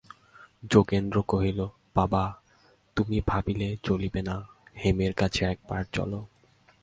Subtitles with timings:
[0.71, 1.67] যোগেন্দ্র কহিল,
[1.95, 2.23] বাবা,
[2.95, 4.35] তুমি ভাবিলে চলিবে না,
[4.85, 6.19] হেমের কাছে একবার চলো।